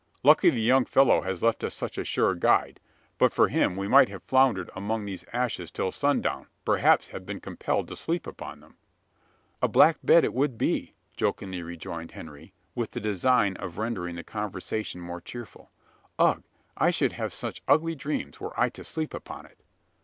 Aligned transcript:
Lucky 0.23 0.49
the 0.49 0.59
young 0.63 0.83
fellow 0.85 1.21
has 1.21 1.43
left 1.43 1.63
us 1.63 1.75
such 1.75 1.95
a 1.99 2.03
sure 2.03 2.33
guide. 2.33 2.79
But 3.19 3.31
for 3.31 3.49
him, 3.49 3.75
we 3.75 3.87
might 3.87 4.09
have 4.09 4.23
floundered 4.23 4.71
among 4.75 5.05
these 5.05 5.23
ashes 5.31 5.69
till 5.69 5.91
sundown; 5.91 6.47
perhaps 6.65 7.09
have 7.09 7.23
been 7.23 7.39
compelled 7.39 7.87
to 7.87 7.95
sleep 7.95 8.25
upon 8.25 8.61
them." 8.61 8.77
"A 9.61 9.67
black 9.67 9.97
bed 10.03 10.23
it 10.23 10.33
would 10.33 10.57
be," 10.57 10.95
jokingly 11.15 11.61
rejoined 11.61 12.13
Henry, 12.13 12.51
with 12.73 12.89
the 12.93 12.99
design 12.99 13.55
of 13.57 13.77
rendering 13.77 14.15
the 14.15 14.23
conversation 14.23 14.99
more 15.01 15.21
cheerful. 15.21 15.69
"Ugh! 16.17 16.41
I 16.75 16.89
should 16.89 17.11
have 17.11 17.31
such 17.31 17.61
ugly 17.67 17.93
dreams, 17.93 18.39
were 18.39 18.59
I 18.59 18.69
to 18.69 18.83
sleep 18.83 19.13
upon 19.13 19.45
it." 19.45 19.59